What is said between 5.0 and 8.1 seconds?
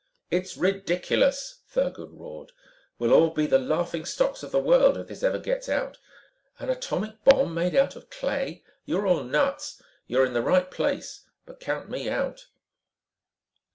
this ever gets out. An atomic bomb made out of